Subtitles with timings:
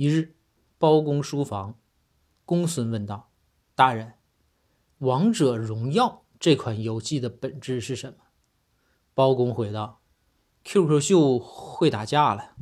[0.00, 0.34] 一日，
[0.78, 1.78] 包公书房，
[2.46, 3.28] 公孙问道，
[3.74, 4.14] 大人，
[5.00, 8.24] 王者荣耀这款游戏的本质是什么？
[9.12, 10.00] 包公回道
[10.64, 12.56] ，QQ 秀会打架了。